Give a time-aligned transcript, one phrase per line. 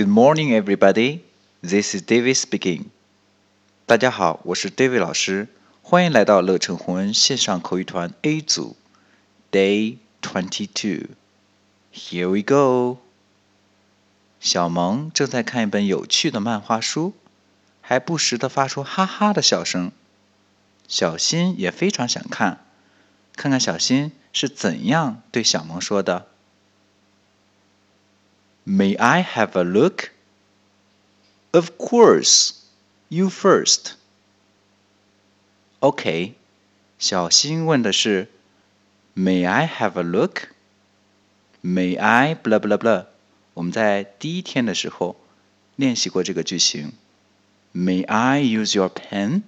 [0.00, 1.20] Good morning, everybody.
[1.60, 2.86] This is David speaking.
[3.84, 5.48] 大家好，我是 David 老师，
[5.82, 8.76] 欢迎来到乐成红恩线上口语团 A 组
[9.52, 11.08] ，Day Twenty Two.
[11.92, 13.00] Here we go.
[14.40, 17.12] 小萌正在看一本有趣的漫画书，
[17.82, 19.92] 还不时地发出哈哈的笑声。
[20.88, 22.64] 小新也非常想看，
[23.36, 26.28] 看看小新是怎样对小萌说的。
[28.65, 30.11] May I have a look?
[31.51, 32.53] Of course.
[33.09, 33.93] You first.
[35.79, 36.33] OK，
[36.97, 38.27] 小新问的是，
[39.15, 40.47] May I have a look?
[41.63, 43.05] May I blah blah blah？
[43.53, 45.15] 我们在第一天的时候
[45.75, 46.93] 练习过这个句型。
[47.73, 49.43] May I use your pen？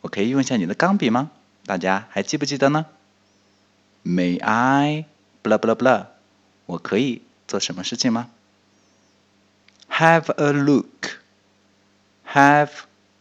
[0.00, 1.30] 我可以用一下你的钢笔吗？
[1.66, 2.86] 大家还记不记得呢？
[4.04, 5.04] May I
[5.42, 6.06] blah blah blah？
[6.64, 8.30] 我可以做什么事情吗
[10.00, 11.20] ？Have a look.
[12.32, 12.70] Have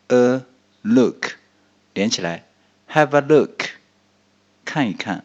[0.10, 0.44] a
[0.82, 1.38] look，
[1.94, 2.46] 连起来，
[2.90, 3.70] Have a look，
[4.66, 5.24] 看一看。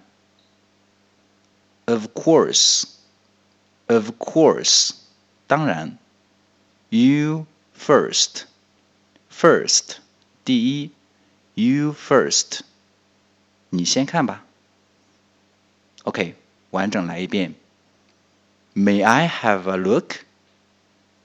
[1.86, 4.92] Of course，of course，
[5.46, 5.98] 当然。
[6.90, 9.96] You first，first，
[10.44, 10.92] 第一。
[11.54, 12.60] You first，
[13.70, 14.44] 你先看吧。
[16.04, 16.36] OK，
[16.70, 17.54] 完整来一遍。
[18.74, 20.24] May I have a look?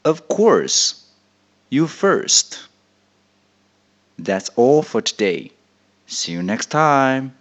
[0.04, 1.06] Of course.
[1.70, 2.68] You first.
[4.18, 5.50] That's all for today.
[6.06, 7.34] See you next time.